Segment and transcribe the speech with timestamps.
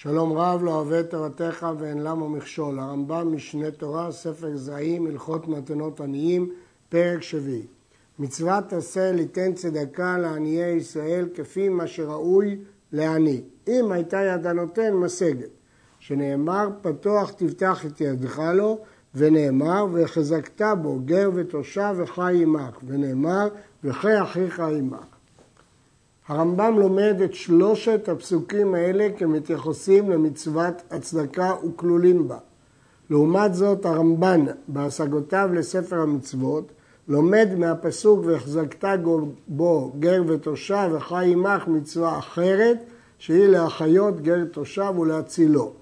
[0.00, 2.78] שלום רב לא אוהב תורתך ואין למה מכשול.
[2.78, 6.50] הרמב"ם משנה תורה, ספר זרעים, הלכות מתנות עניים,
[6.88, 7.66] פרק שביעי.
[8.18, 12.58] מצוות עשה ליתן צדקה לעניי ישראל כפי מה שראוי
[12.92, 13.42] לעני.
[13.68, 15.50] אם הייתה יד הנותן משגת.
[15.98, 18.78] שנאמר פתוח תפתח את ידך לו
[19.14, 23.48] ונאמר וחזקת בו גר ותושב וחי עמך ונאמר
[23.84, 25.17] וחי אחיך עמך.
[26.28, 32.38] הרמב"ם לומד את שלושת הפסוקים האלה כמתייחסים למצוות הצדקה וכלולים בה.
[33.10, 36.72] לעומת זאת הרמב"ן בהשגותיו לספר המצוות
[37.08, 38.98] לומד מהפסוק והחזקת
[39.48, 42.78] בו גר ותושב וחי עמך מצווה אחרת
[43.18, 45.72] שהיא להחיות גר תושב ולהצילו.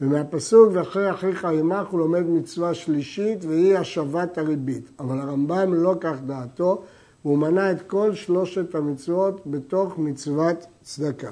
[0.00, 4.90] ומהפסוק ואחרי אחיך עמך הוא לומד מצווה שלישית והיא השבת הריבית.
[4.98, 6.82] אבל הרמב"ם לא כך דעתו
[7.24, 11.30] והוא מנה את כל שלושת המצוות בתוך מצוות צדקה.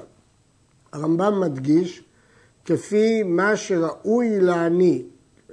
[0.93, 2.03] הרמב"ם מדגיש,
[2.65, 5.03] כפי מה שראוי לעני,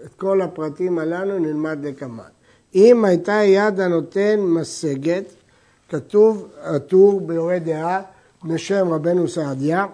[0.05, 2.23] את כל הפרטים הללו נלמד לקמן.
[2.75, 5.25] אם הייתה יד הנותן משגת,
[5.89, 8.03] כתוב הטור ביורה דעה
[8.45, 9.87] בשם רבנו סעדיה,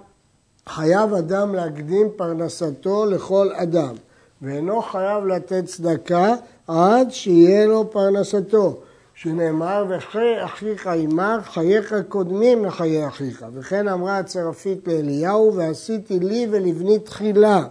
[0.69, 3.95] חייב אדם להקדים פרנסתו לכל אדם,
[4.43, 6.35] ואינו חייב לתת צדקה
[6.69, 8.81] עד שיהיה לו פרנסתו.
[9.15, 13.45] שנאמר, וחי אחיך עמך, חייך קודמים לחיי אחיך.
[13.55, 17.65] וכן אמרה הצרפית לאליהו, ועשיתי לי ולבני תחילה.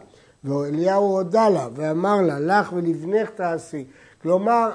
[0.43, 3.85] ואליהו הודה לה, ואמר לה, לך ולבנך תעשי.
[4.21, 4.69] כלומר,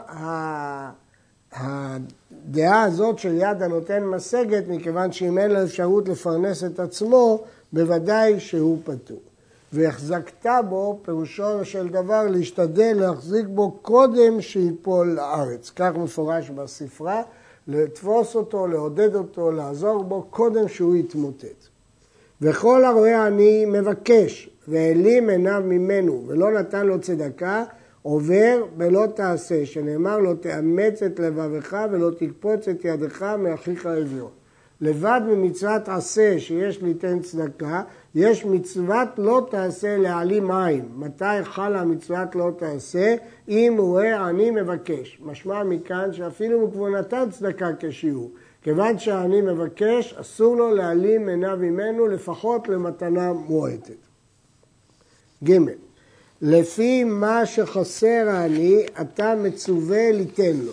[1.53, 8.41] הדעה הזאת של יד הנותן משגת, מכיוון שאם אין לו אפשרות לפרנס את עצמו, בוודאי
[8.41, 9.28] שהוא פטור.
[9.73, 15.71] והחזקת בו, פירושו של דבר להשתדל להחזיק בו קודם שיפול לארץ.
[15.77, 17.23] כך מפורש בספרה,
[17.69, 21.67] לתפוס אותו, לעודד אותו, לעזור בו קודם שהוא יתמוטט.
[22.43, 27.65] וכל הרואה עני מבקש, והעלים עיניו ממנו, ולא נתן לו צדקה,
[28.03, 34.31] עובר ולא תעשה, שנאמר לו תאמץ את לבבך ולא תקפוץ את ידך מאחיך אביון.
[34.81, 37.83] לבד ממצוות עשה שיש ליתן צדקה,
[38.21, 40.89] יש מצוות לא תעשה להעלים עין.
[40.97, 43.15] מתי חלה מצוות לא תעשה?
[43.49, 45.19] אם הוא רואה עני מבקש.
[45.25, 48.31] משמע מכאן שאפילו הוא נתן צדקה כשיעור.
[48.63, 53.97] כיוון שהעני מבקש, אסור לו להעלים עיניו ממנו לפחות למתנה מועטת.
[55.45, 55.59] ג.
[56.43, 60.73] לפי מה שחסר העני, אתה מצווה ליתן לו.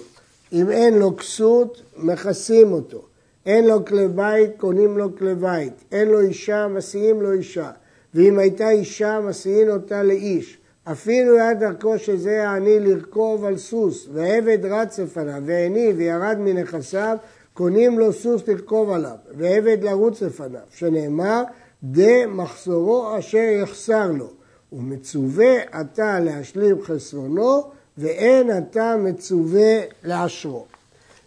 [0.53, 3.01] אם אין לו כסות, מכסים אותו.
[3.45, 5.73] אין לו כלי בית, קונים לו כלי בית.
[5.91, 7.71] אין לו אישה, מסיעים לו אישה.
[8.13, 10.57] ואם הייתה אישה, מסיעים אותה לאיש.
[10.83, 17.17] אפילו יד דרכו שזה העני לרכוב על סוס, ועבד רץ לפניו, ועיני וירד מנכסיו,
[17.53, 21.43] קונים לו סוס לרכוב עליו, ועבד לרוץ לפניו, שנאמר,
[21.83, 24.29] דה מחסורו אשר יחסר לו,
[24.73, 27.63] ומצווה אתה להשלים חסרונו,
[27.97, 30.65] ואין אתה מצווה לעשרו.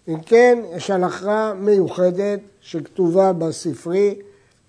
[0.09, 4.15] אם כן, יש הלכה מיוחדת שכתובה בספרי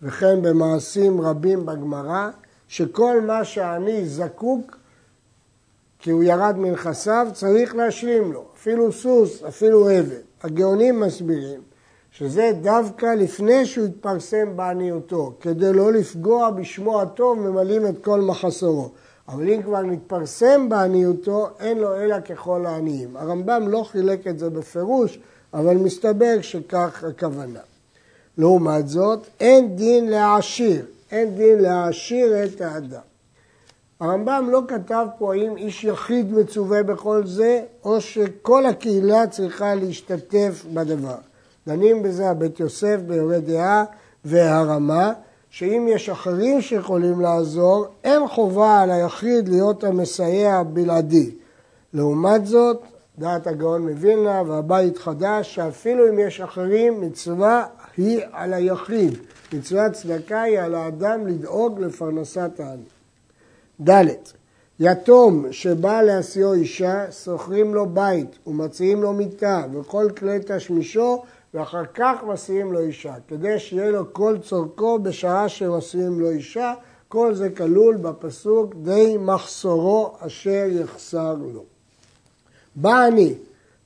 [0.01, 2.29] וכן במעשים רבים בגמרא,
[2.67, 4.77] שכל מה שאני זקוק,
[5.99, 10.19] כי הוא ירד מנכסיו, צריך להשלים לו, אפילו סוס, אפילו עבד.
[10.43, 11.61] הגאונים מסבירים
[12.11, 18.89] שזה דווקא לפני שהוא התפרסם בעניותו, כדי לא לפגוע בשמו הטוב, ממלאים את כל מחסורו.
[19.29, 23.17] אבל אם כבר נתפרסם בעניותו, אין לו אלא ככל העניים.
[23.17, 25.19] הרמב"ם לא חילק את זה בפירוש,
[25.53, 27.59] אבל מסתבר שכך הכוונה.
[28.37, 33.01] לעומת זאת, אין דין להעשיר, אין דין להעשיר את האדם.
[33.99, 40.65] הרמב"ם לא כתב פה האם איש יחיד מצווה בכל זה, או שכל הקהילה צריכה להשתתף
[40.73, 41.17] בדבר.
[41.67, 43.83] דנים בזה הבית יוסף ביורי דעה
[44.25, 45.13] והרמה,
[45.49, 51.31] שאם יש אחרים שיכולים לעזור, אין חובה על היחיד להיות המסייע הבלעדי.
[51.93, 52.81] לעומת זאת,
[53.19, 57.65] דעת הגאון מווילנה והבית חדש, שאפילו אם יש אחרים, מצווה
[57.97, 59.17] היא על היחיד.
[59.53, 62.83] מצוות צדקה היא על האדם לדאוג לפרנסת העני.
[63.89, 64.05] ד'
[64.79, 71.23] יתום שבא להשיאו אישה, שוכרים לו בית ומציעים לו מיטה וכל כלי תשמישו
[71.53, 76.73] ואחר כך מסיעים לו אישה, כדי שיהיה לו כל צורכו בשעה שמסיעים לו אישה,
[77.07, 81.63] כל זה כלול בפסוק די מחסורו אשר יחסר לו.
[82.75, 83.33] בא אני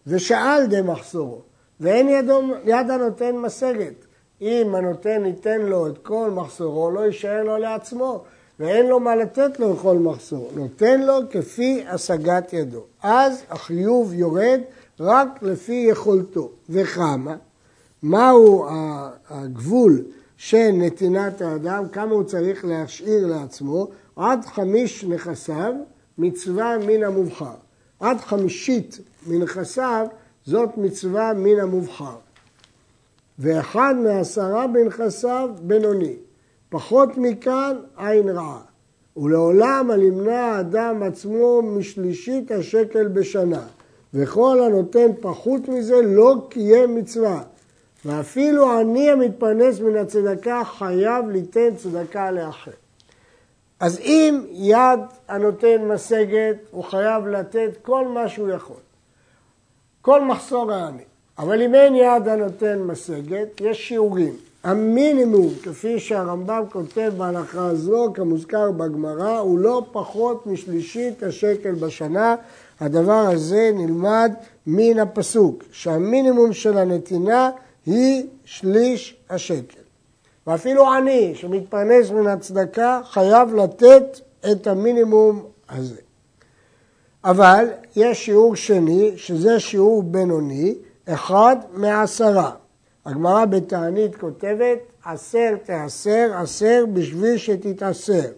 [0.07, 1.42] ושאל די מחסורו,
[1.80, 3.94] ואין ידו, יד הנותן משגת.
[4.42, 8.24] אם הנותן ייתן לו את כל מחסורו, לא יישאר לו לעצמו,
[8.60, 10.51] ואין לו מה לתת לו כל מחסור.
[10.56, 12.83] נותן לו כפי השגת ידו.
[13.04, 14.60] אז החיוב יורד
[15.00, 16.50] רק לפי יכולתו.
[16.69, 17.36] וכמה?
[18.03, 18.65] מהו
[19.29, 20.01] הגבול
[20.38, 25.73] של נתינת האדם, כמה הוא צריך להשאיר לעצמו, עד חמיש נכסיו,
[26.17, 27.53] מצווה מן המובחר.
[28.00, 30.07] עד חמישית מנכסיו,
[30.45, 32.15] זאת מצווה מן המובחר.
[33.39, 36.15] ואחד מעשרה בנכסיו, בינוני.
[36.69, 38.61] פחות מכאן, עין רעה.
[39.17, 43.65] ולעולם הנמנע האדם עצמו משלישית השקל בשנה,
[44.13, 47.44] וכל הנותן פחות מזה לא קיים מצווה.
[48.05, 52.71] ואפילו עני המתפרנס מן הצדקה חייב ליתן צדקה לאחר.
[53.79, 58.75] אז אם יד הנותן משגת, הוא חייב לתת כל מה שהוא יכול.
[60.01, 61.03] כל מחסור העני.
[61.38, 64.33] אבל אם אין יד הנותן משגת, יש שיעורים.
[64.63, 72.35] המינימום, כפי שהרמב"ם כותב בהלכה הזו, כמוזכר בגמרא, הוא לא פחות משלישית השקל בשנה.
[72.79, 74.33] הדבר הזה נלמד
[74.67, 77.50] מן הפסוק, שהמינימום של הנתינה
[77.85, 79.80] היא שליש השקל.
[80.47, 84.19] ואפילו עני שמתפרנס מן הצדקה חייב לתת
[84.51, 86.01] את המינימום הזה.
[87.24, 87.65] אבל
[87.95, 90.75] יש שיעור שני, שזה שיעור בינוני,
[91.06, 92.51] אחד מעשרה.
[93.06, 98.29] הגמרא בתענית כותבת, עשר תעשר, עשר בשביל שתתעשר.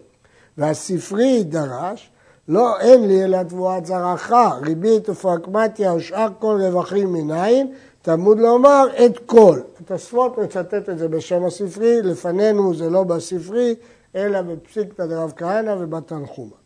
[0.58, 2.10] והספרי דרש,
[2.48, 4.32] לא אין לי אלא תבואת זרעך,
[4.62, 7.72] ריבית ופרקמטיה ושאר כל רווחים מנין,
[8.06, 9.60] תלמוד לומר את כל.
[9.80, 13.74] התוספות מצטט את זה בשם הספרי, לפנינו זה לא בספרי,
[14.14, 16.56] אלא בפסיקתא דרב כהנא ובתנחומה.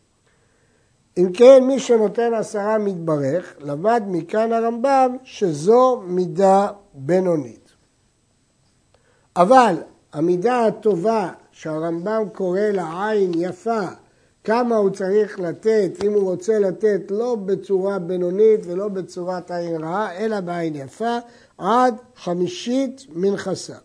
[1.17, 7.69] אם כן, מי שנותן עשרה מתברך, למד מכאן הרמב"ם שזו מידה בינונית.
[9.35, 9.75] אבל
[10.13, 13.87] המידה הטובה שהרמב"ם קורא לה עין יפה,
[14.43, 20.17] כמה הוא צריך לתת, אם הוא רוצה לתת לא בצורה בינונית ולא בצורת עין רעה,
[20.17, 21.17] אלא בעין יפה,
[21.57, 23.75] עד חמישית מנכסה.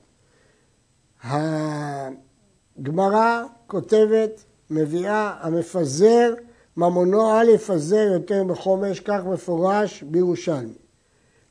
[2.78, 6.34] הגמרא כותבת, מביאה, המפזר
[6.76, 10.78] ממונו אל יפזר יותר מחומש, כך מפורש בירושלמי.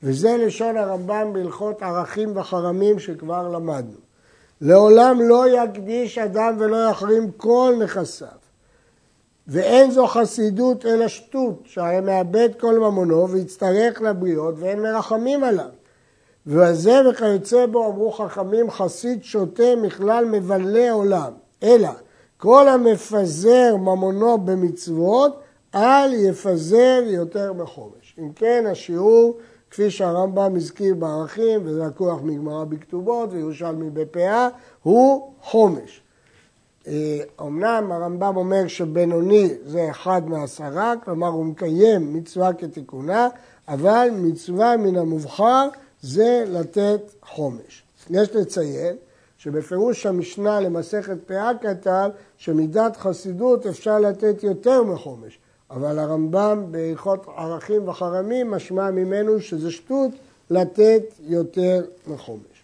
[0.03, 3.97] וזה לשון הרמב"ם בהלכות ערכים וחרמים שכבר למדנו.
[4.61, 8.44] לעולם לא יקדיש אדם ולא יחרים כל נכסיו.
[9.47, 15.69] ואין זו חסידות אלא שטות, שהרי מאבד כל ממונו ויצטרך לבריות ואין מרחמים עליו.
[16.47, 21.31] וזה וכיוצא בו אמרו חכמים חסיד שוטה מכלל מבלה עולם.
[21.63, 21.89] אלא
[22.37, 25.39] כל המפזר ממונו במצוות,
[25.75, 28.15] אל יפזר יותר מחומש.
[28.19, 29.37] אם כן, השיעור,
[29.71, 34.47] כפי שהרמב"ם הזכיר בערכים, וזה לקוח מגמרא בכתובות וירושלמי בפאה,
[34.83, 36.01] הוא חומש.
[37.41, 43.27] אמנם הרמב"ם אומר שבינוני זה אחד מעשרה, כלומר הוא מקיים מצווה כתיקונה,
[43.67, 45.67] אבל מצווה מן המובחר
[46.01, 47.83] זה לתת חומש.
[48.09, 48.95] יש לציין
[49.37, 55.39] שבפירוש המשנה למסכת פאה כתב שמידת חסידות אפשר לתת יותר מחומש,
[55.71, 60.11] אבל הרמב"ם בהלכות ערכים וחרמים משמע ממנו שזה שטות
[60.49, 62.63] לתת יותר מחומש.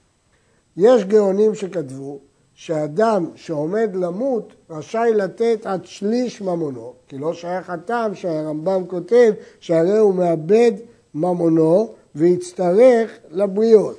[0.78, 2.20] יש גאונים שכתבו
[2.62, 9.98] שאדם שעומד למות רשאי לתת עד שליש ממונו, כי לא שייך הטעם שהרמב"ם כותב שהרי
[9.98, 10.72] הוא מאבד
[11.13, 13.98] ממונו ויצטרך לבריות.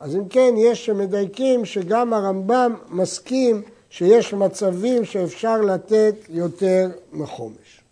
[0.00, 7.82] אז אם כן, יש שמדייקים שגם הרמב"ם מסכים שיש מצבים שאפשר לתת יותר מחומש.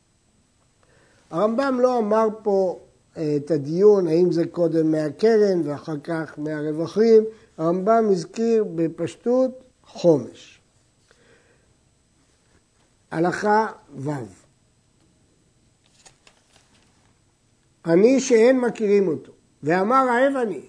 [1.30, 2.78] הרמב"ם לא אמר פה
[3.16, 7.24] אה, את הדיון האם זה קודם מהקרן ואחר כך מהרווחים,
[7.58, 9.62] הרמב"ם הזכיר בפשטות
[9.92, 10.60] חומש.
[13.10, 14.10] הלכה ו'
[17.86, 19.32] אני שאין מכירים אותו,
[19.62, 20.60] ואמר האב אני,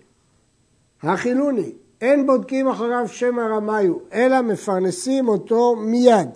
[1.03, 6.29] החילוני, אין בודקים אחריו שם הרמיו, אלא מפרנסים אותו מיד.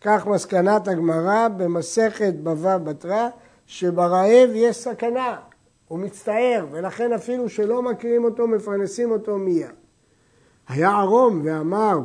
[0.00, 3.28] כך מסקנת הגמרא במסכת בבא בתרא,
[3.66, 5.40] שברעב יש סכנה,
[5.88, 9.81] הוא מצטער, ולכן אפילו שלא מכירים אותו, מפרנסים אותו מיד.
[10.68, 11.98] היה ערום ואמר,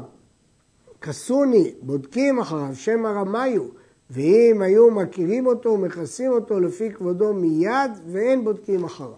[1.02, 3.64] כסוני, בודקים אחריו, שם הרמיו,
[4.10, 9.12] ואם היו מכירים אותו, מכסים אותו לפי כבודו מיד, ואין בודקים אחריו.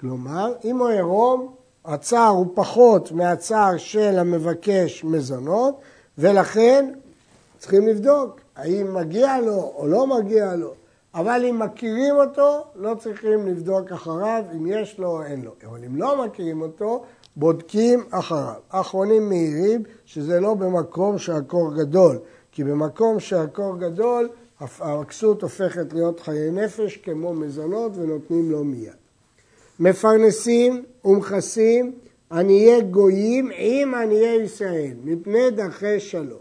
[0.00, 5.80] כלומר, אם הוא עירום, הצער הוא פחות מהצער של המבקש מזונות,
[6.18, 6.92] ולכן
[7.58, 10.74] צריכים לבדוק האם מגיע לו או לא מגיע לו.
[11.14, 15.50] אבל אם מכירים אותו, לא צריכים לבדוק אחריו אם יש לו או אין לו.
[15.66, 17.04] אבל אם לא מכירים אותו,
[17.36, 18.54] בודקים אחריו.
[18.68, 22.18] אחרונים מעירים שזה לא במקום שהקור גדול,
[22.52, 24.28] כי במקום שהקור גדול,
[24.60, 28.92] הכסות הופכת להיות חיי נפש כמו מזונות ונותנים לו מיד.
[29.80, 31.92] מפרנסים ומכסים
[32.32, 36.38] עניי גויים עם עניי ישראל, מפני דרכי שלום.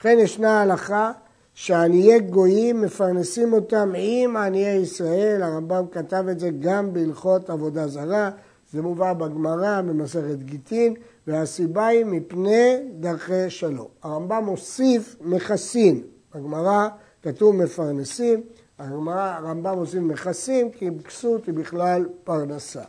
[0.00, 1.12] לכן ישנה הלכה
[1.54, 8.30] שעניי גויים מפרנסים אותם עם עניי ישראל, הרמב"ם כתב את זה גם בהלכות עבודה זרה,
[8.72, 10.94] זה מובא בגמרא במסכת גיטין,
[11.26, 13.86] והסיבה היא מפני דרכי שלום.
[14.02, 16.02] הרמב"ם מוסיף מכסים,
[16.34, 16.88] בגמרא
[17.22, 18.40] כתוב מפרנסים,
[18.78, 22.82] הרמב"ם מוסיף מכסים כי כסות היא בכלל פרנסה.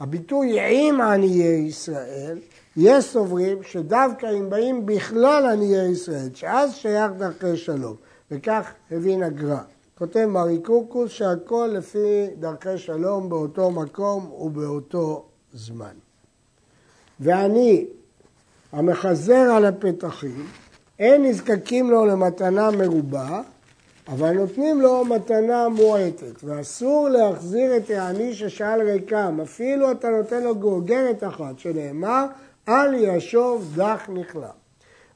[0.00, 2.38] הביטוי עם עניי ישראל,
[2.76, 7.94] יש סוברים שדווקא אם באים בכלל עניי ישראל, שאז שייך דרכי שלום,
[8.30, 9.75] וכך הבין הגר"א.
[9.98, 15.94] כותב מרי קורקוס שהכל לפי דרכי שלום באותו מקום ובאותו זמן.
[17.20, 17.86] ואני,
[18.72, 20.46] המחזר על הפתחים,
[20.98, 23.40] אין נזקקים לו למתנה מרובה,
[24.08, 30.56] אבל נותנים לו מתנה מועטת, ואסור להחזיר את העני ששאל ריקם, אפילו אתה נותן לו
[30.56, 32.26] גוגרת אחת, שנאמר,
[32.68, 34.56] אל ישוב דח נכלם.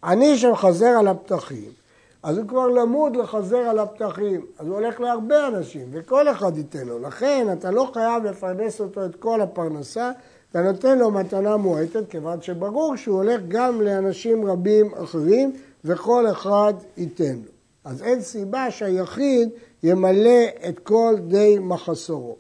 [0.05, 1.80] עני שמחזר על הפתחים,
[2.23, 6.87] אז הוא כבר למוד לחזר על הפתחים, אז הוא הולך להרבה אנשים, וכל אחד ייתן
[6.87, 6.99] לו.
[6.99, 10.13] לכן אתה לא חייב לפרנס אותו את כל הפרנסה,
[10.51, 15.53] אתה נותן לו מתנה מועטת, כיוון שברור שהוא הולך גם לאנשים רבים אחרים,
[15.85, 17.51] וכל אחד ייתן לו.
[17.85, 19.49] אז אין סיבה שהיחיד
[19.83, 22.37] ימלא את כל די מחסורו.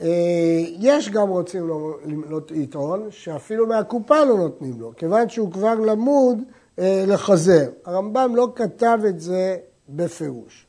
[0.00, 0.06] אה,
[0.78, 1.70] יש גם רוצים
[2.50, 6.38] לטעון שאפילו מהקופה לא נותנים לו, כיוון שהוא כבר למוד
[7.06, 7.70] לחזר.
[7.84, 9.56] הרמב"ם לא כתב את זה
[9.88, 10.66] בפירוש.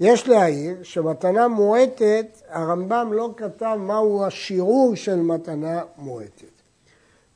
[0.00, 6.62] יש להעיר שמתנה מועטת, הרמב"ם לא כתב מהו השיעור של מתנה מועטת.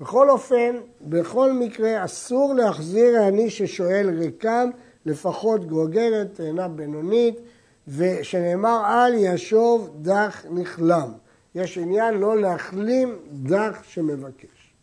[0.00, 4.70] בכל אופן, בכל מקרה אסור להחזיר העני ששואל ריקם
[5.06, 7.40] לפחות גוגרת, תאנה בינונית,
[7.88, 11.12] ושנאמר אל ישוב דח נכלם.
[11.54, 14.74] יש עניין לא להחלים דח שמבקש.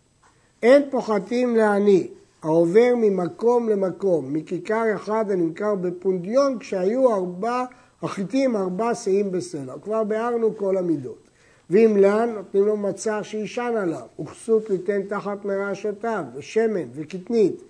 [0.64, 2.08] אין פוחתים לעני
[2.44, 7.66] העובר ממקום למקום, מכיכר אחד הנמכר בפונדיון, כשהיו ארבע
[8.02, 9.74] החיטים, ארבע שאים בסלע.
[9.84, 11.28] כבר ביארנו כל המידות.
[11.70, 17.62] ואם לן, נותנים לו מצה שישן עליו, וכסות ליתן תחת מרעשותיו, ושמן וקטנית.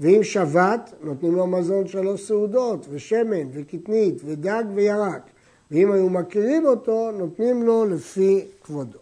[0.00, 5.22] ואם שבת, נותנים לו מזון שלוש סעודות, ושמן וקטנית, ודג וירק.
[5.70, 8.98] ואם היו מכירים אותו, נותנים לו לפי כבודו.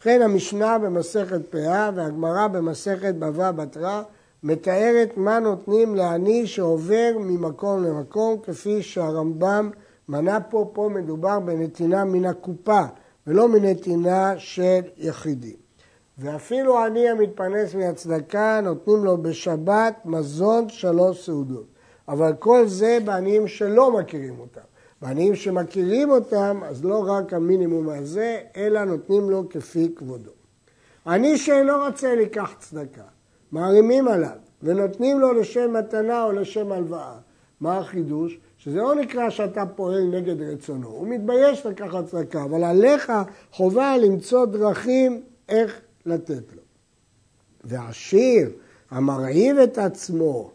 [0.00, 4.02] לכן המשנה במסכת פאה והגמרא במסכת בבא בתרא
[4.42, 9.70] מתארת מה נותנים לעני שעובר ממקום למקום, כפי שהרמב"ם
[10.08, 12.82] מנה פה, פה מדובר בנתינה מן הקופה.
[13.26, 15.56] ולא מנתינה של יחידים.
[16.18, 21.66] ואפילו עני המתפרנס מהצדקה נותנים לו בשבת מזון שלוש סעודות.
[22.08, 24.60] אבל כל זה בעניים שלא מכירים אותם.
[25.02, 30.30] בעניים שמכירים אותם, אז לא רק המינימום הזה, אלא נותנים לו כפי כבודו.
[31.06, 33.02] עני שאינו רוצה לקח צדקה,
[33.52, 37.14] מערימים עליו ונותנים לו לשם מתנה או לשם הלוואה.
[37.60, 38.38] מה החידוש?
[38.58, 43.12] שזה לא נקרא שאתה פועל נגד רצונו, הוא מתבייש לקחת צדקה, אבל עליך
[43.52, 46.62] חובה למצוא דרכים איך לתת לו.
[47.64, 48.50] ועשיר
[48.90, 50.50] המרעיב את עצמו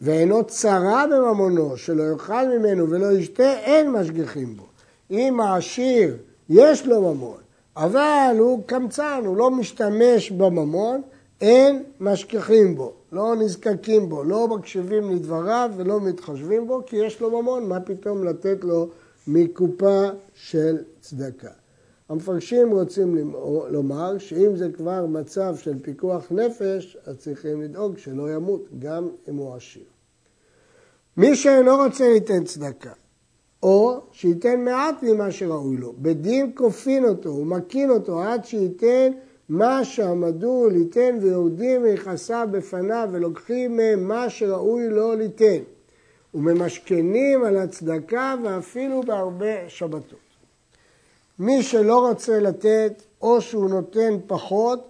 [0.00, 4.66] ואינו צרה בממונו, שלא יאכל ממנו ולא ישתה, אין משגיחים בו.
[5.10, 6.16] אם העשיר
[6.48, 7.40] יש לו ממון,
[7.76, 11.02] אבל הוא קמצן, הוא לא משתמש בממון,
[11.40, 12.92] אין משגיחים בו.
[13.12, 18.24] לא נזקקים בו, לא מקשיבים לדבריו ולא מתחשבים בו, כי יש לו ממון, מה פתאום
[18.24, 18.88] לתת לו
[19.26, 21.50] מקופה של צדקה.
[22.08, 23.34] המפרשים רוצים
[23.70, 29.36] לומר שאם זה כבר מצב של פיקוח נפש, אז צריכים לדאוג שלא ימות, גם אם
[29.36, 29.82] הוא עשיר.
[31.16, 32.92] מי שאינו רוצה ליתן צדקה,
[33.62, 39.12] או שייתן מעט ממה שראוי לו, בדין כופין אותו ומקין אותו עד שייתן
[39.48, 45.62] מה שעמדו ליתן ויורדים מיחסיו בפניו ולוקחים מהם מה שראוי לו ליתן
[46.34, 50.18] וממשכנים על הצדקה ואפילו בהרבה שבתות.
[51.38, 54.88] מי שלא רוצה לתת או שהוא נותן פחות,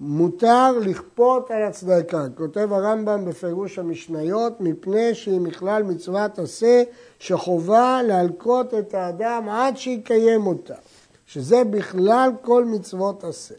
[0.00, 2.26] מותר לכפות על הצדקה.
[2.34, 6.82] כותב הרמב"ם בפירוש המשניות, מפני שהיא מכלל מצוות עשה
[7.18, 10.74] שחובה להלקות את האדם עד שיקיים אותה,
[11.26, 13.54] שזה בכלל כל מצוות עשה.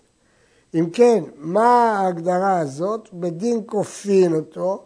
[0.75, 3.09] אם כן, מה ההגדרה הזאת?
[3.13, 4.83] בדין כופין אותו.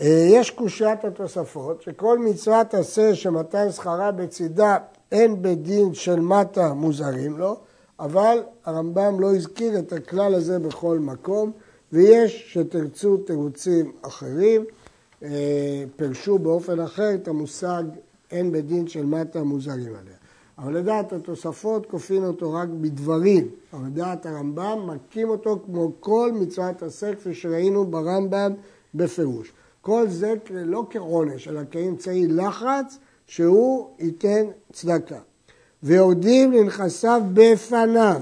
[0.00, 4.76] אה, יש קושיית התוספות, שכל מצוות עשה שמתן שכרה בצידה
[5.12, 7.56] אין בדין של מטה מוזרים לו,
[8.00, 11.52] אבל הרמב"ם לא הזכיר את הכלל הזה בכל מקום,
[11.92, 14.64] ויש שתרצו תירוצים אחרים,
[15.22, 17.82] אה, פירשו באופן אחר את המושג
[18.30, 20.17] אין בדין של מטה מוזרים עליה.
[20.58, 26.82] אבל לדעת התוספות כופין אותו רק בדברים, אבל לדעת הרמב"ם מכים אותו כמו כל מצוות
[26.82, 28.52] עשה כפי שראינו ברמב"ם
[28.94, 29.52] בפירוש.
[29.80, 35.18] כל זה לא כעונש, אלא כאמצעי לחץ שהוא ייתן צדקה.
[35.82, 38.20] ויורדים לנכסיו בפניו.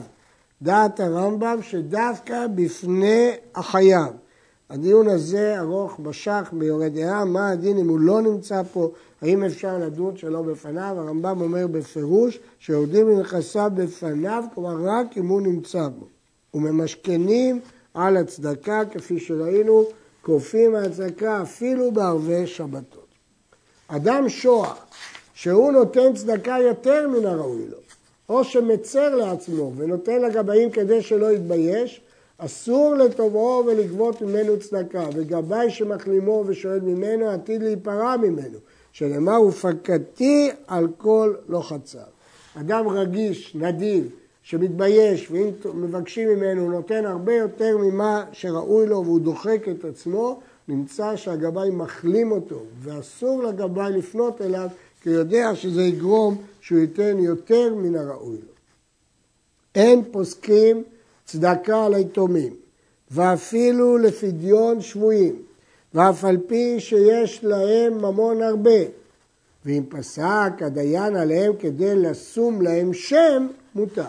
[0.62, 4.12] דעת הרמב"ם שדווקא בפני החייב.
[4.70, 8.90] הדיון הזה ארוך בשח ביורד דעה, מה הדין אם הוא לא נמצא פה,
[9.26, 15.40] האם אפשר לדון שלא בפניו, הרמב"ם אומר בפירוש שיורדים לנכסיו בפניו, כלומר רק אם הוא
[15.40, 16.06] נמצא בו.
[16.54, 17.60] וממשכנים
[17.94, 19.84] על הצדקה, כפי שראינו,
[20.22, 23.06] כופים הצדקה אפילו בערבי שבתות.
[23.88, 24.74] אדם שועה,
[25.34, 27.78] שהוא נותן צדקה יותר מן הראוי לו,
[28.28, 32.00] או שמצר לעצמו ונותן לגבאים כדי שלא יתבייש,
[32.38, 38.58] אסור לתובעו ולגבות ממנו צדקה, וגבאי שמחלימו ושואל ממנו עתיד להיפרע ממנו,
[38.96, 42.04] שנאמר ופקדתי על כל לא חצר.
[42.60, 44.08] אדם רגיש, נדיב,
[44.42, 50.40] שמתבייש, ואם מבקשים ממנו הוא נותן הרבה יותר ממה שראוי לו והוא דוחק את עצמו,
[50.68, 54.68] נמצא שהגבאי מחלים אותו, ואסור לגבאי לפנות אליו,
[55.02, 58.52] כי הוא יודע שזה יגרום שהוא ייתן יותר מן הראוי לו.
[59.74, 60.82] אין פוסקים
[61.24, 62.54] צדקה על היתומים,
[63.10, 65.42] ואפילו לפדיון שבויים,
[65.96, 68.80] ואף על פי שיש להם ממון הרבה.
[69.64, 74.04] ואם פסק הדיין עליהם כדי לשום להם שם, מותר.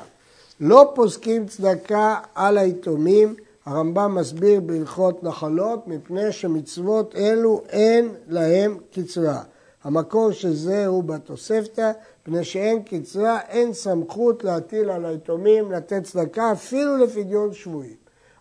[0.60, 9.42] לא פוסקים צדקה על היתומים, הרמב"ם מסביר בהלכות נחלות, מפני שמצוות אלו אין להם קצרה.
[9.84, 11.92] המקור של זה הוא בתוספתא,
[12.22, 17.96] מפני שאין קצרה, אין סמכות להטיל על היתומים לתת צדקה אפילו לפדיון שבויים.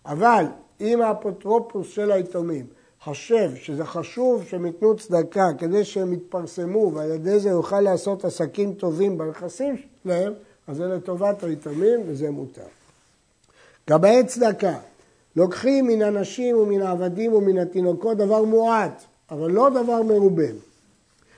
[0.07, 0.45] אבל
[0.81, 2.76] אם האפוטרופוס של היתומים
[3.07, 8.75] חושב שזה חשוב שהם ייתנו צדקה כדי שהם יתפרסמו ועל ידי זה יוכל לעשות עסקים
[8.75, 10.33] טובים בנכסים שלהם,
[10.69, 12.63] אז זה לטובת היתומים וזה מותר.
[13.91, 14.79] גבאי צדקה,
[15.37, 20.49] לוקחים מן הנשים ומן העבדים ומן התינוקות דבר מועט, אבל לא דבר מרובה.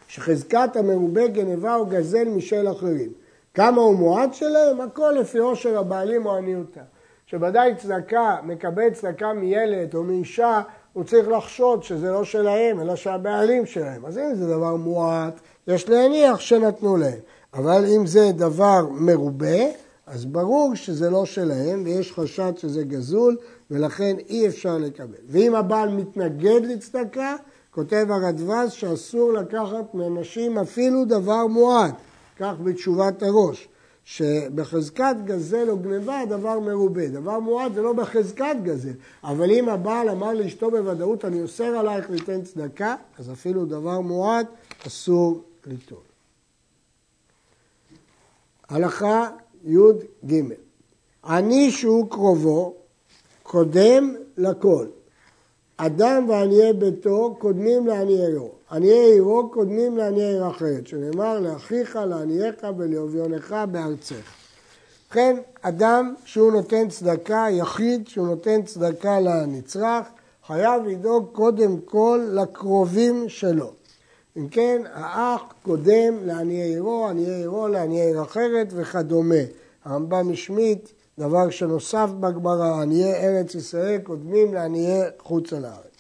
[0.08, 3.12] שחזקת המרובה גנבה או גזל משל אחרים.
[3.54, 4.80] כמה הוא מועט שלהם?
[4.80, 6.82] הכל לפי עושר הבעלים או עניותה.
[7.26, 10.62] שבוודאי צדקה, מקבל צדקה מילד או מאישה,
[10.98, 14.06] הוא צריך לחשוד שזה לא שלהם, אלא שהבעלים שלהם.
[14.06, 17.18] אז אם זה דבר מועט, יש להניח שנתנו להם.
[17.54, 19.58] אבל אם זה דבר מרובה,
[20.06, 23.36] אז ברור שזה לא שלהם ויש חשד שזה גזול
[23.70, 25.18] ולכן אי אפשר לקבל.
[25.28, 27.36] ואם הבעל מתנגד לצדקה,
[27.70, 31.94] כותב הרדווז שאסור לקחת מאנשים אפילו דבר מועט,
[32.38, 33.68] כך בתשובת הראש,
[34.10, 38.92] שבחזקת גזל או גניבה דבר מרובה, דבר מועט זה לא בחזקת גזל,
[39.24, 44.46] אבל אם הבעל אמר לאשתו בוודאות אני אוסר עלייך ליתן צדקה, אז אפילו דבר מועט
[44.86, 45.98] אסור ליטול.
[48.68, 49.30] הלכה
[49.64, 50.42] י"ג.
[51.24, 52.74] עני שהוא קרובו
[53.42, 54.86] קודם לכל
[55.80, 58.50] אדם ועניי ביתו קודמים לעניי עירו.
[58.70, 64.14] עניי עירו קודמים לעניי עיר אחרת, שנאמר לאחיך, לענייך ולאביונך בארצך.
[65.06, 70.06] ובכן, אדם שהוא נותן צדקה, יחיד שהוא נותן צדקה לנצרך,
[70.46, 73.72] חייב לדאוג קודם כל לקרובים שלו.
[74.36, 79.34] אם כן, האח קודם לעניי עירו, עניי עירו לעניי עיר אחרת וכדומה.
[79.84, 85.98] הרמב"ם השמיט דבר שנוסף בגמרא, עניי ארץ ישראל קודמים לעניי חוץ על הארץ.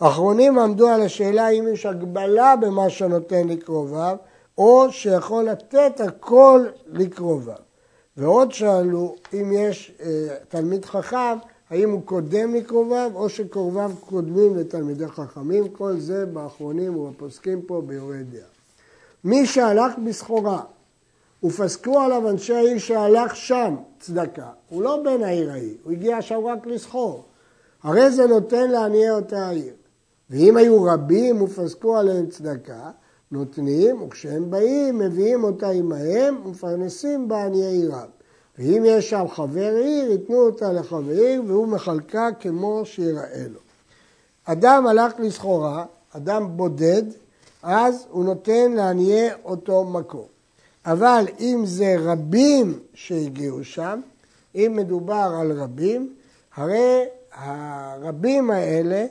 [0.00, 4.16] האחרונים עמדו על השאלה אם יש הגבלה במה שנותן לקרוביו,
[4.58, 7.54] או שיכול לתת הכל לקרוביו.
[8.16, 11.36] ועוד שאלו אם יש אה, תלמיד חכם,
[11.70, 18.22] האם הוא קודם לקרוביו או שקרוביו קודמים לתלמידי חכמים, כל זה באחרונים ובפוסקים פה ביורי
[18.22, 18.48] דעה.
[19.24, 20.60] מי שהלך בסחורה
[21.44, 24.48] ופסקו עליו אנשי העיר שהלך שם צדקה.
[24.68, 27.24] הוא לא בן העיר ההיא, הוא הגיע שם רק לסחור.
[27.82, 29.74] הרי זה נותן לעניי אותה העיר.
[30.30, 32.90] ואם היו רבים ופסקו עליהם צדקה,
[33.32, 38.08] נותנים, וכשהם באים, מביאים אותה עמהם ומפרנסים בה עניי עירם.
[38.58, 43.60] ואם יש שם חבר עיר, ייתנו אותה לחבר עיר, והוא מחלקה כמו שיראה לו.
[44.44, 45.84] אדם הלך לסחורה,
[46.16, 47.02] אדם בודד,
[47.62, 50.39] אז הוא נותן לעניי אותו מקום.
[50.86, 54.00] אבל אם זה רבים שהגיעו שם,
[54.54, 56.14] אם מדובר על רבים,
[56.54, 59.06] הרי הרבים האלה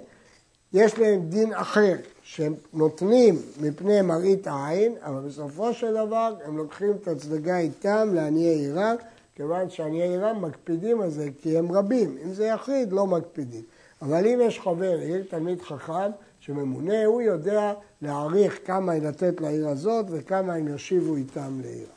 [0.73, 6.91] יש להם דין אחר, שהם נותנים מפני מראית העין, אבל בסופו של דבר הם לוקחים
[6.91, 8.95] את הצדקה איתם לעניי עירם,
[9.35, 13.63] כיוון שעניי עירם מקפידים על זה כי הם רבים, אם זה יחיד לא מקפידים.
[14.01, 16.11] אבל אם יש חבר עיר, תלמיד חכם,
[16.49, 21.87] שממונה, הוא יודע להעריך כמה לתת לעיר הזאת וכמה הם ישיבו איתם לעיר.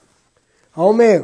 [0.75, 1.23] האומר,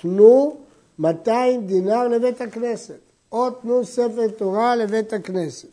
[0.00, 0.56] תנו
[0.98, 2.98] 200 דינר לבית הכנסת,
[3.32, 5.68] או תנו ספר תורה לבית הכנסת.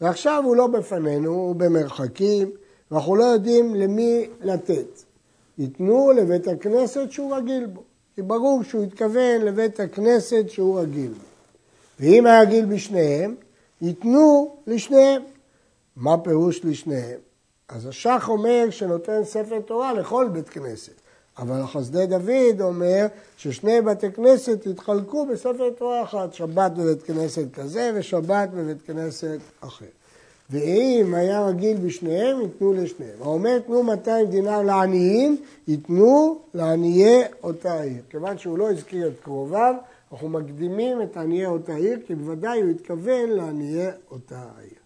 [0.00, 2.50] ועכשיו הוא לא בפנינו, הוא במרחקים,
[2.90, 5.02] ואנחנו לא יודעים למי לתת.
[5.58, 7.82] ייתנו לבית הכנסת שהוא רגיל בו,
[8.14, 11.24] כי ברור שהוא התכוון לבית הכנסת שהוא רגיל בו.
[12.00, 13.34] ואם היה רגיל בשניהם,
[13.82, 15.22] ייתנו לשניהם.
[16.00, 17.18] מה פירוש לשניהם?
[17.68, 20.92] אז השח אומר שנותן ספר תורה לכל בית כנסת.
[21.38, 27.92] אבל החסדי דוד אומר ששני בתי כנסת יתחלקו בספר תורה אחת, שבת בבית כנסת כזה
[27.94, 29.86] ושבת בבית כנסת אחר.
[30.50, 33.16] ואם היה רגיל בשניהם, ייתנו לשניהם.
[33.20, 35.36] האומר תנו 200 דינר לעניים,
[35.68, 38.02] ייתנו לעניי אותה עיר.
[38.10, 39.74] כיוון שהוא לא הזכיר את קרוביו,
[40.12, 44.79] אנחנו מקדימים את עניי אותה עיר, כי בוודאי הוא התכוון לעניי אותה עיר.